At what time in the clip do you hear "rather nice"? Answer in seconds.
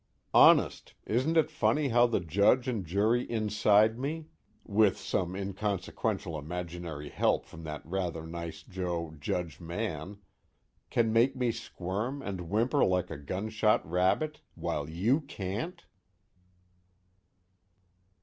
7.85-8.63